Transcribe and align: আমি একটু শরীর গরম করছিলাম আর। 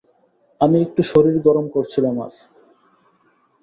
আমি 0.61 0.77
একটু 0.81 1.01
শরীর 1.03 1.35
গরম 1.39 1.65
করছিলাম 1.69 2.15
আর। 2.25 2.33